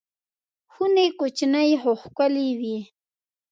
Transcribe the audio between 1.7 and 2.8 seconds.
خو ښکلې وې.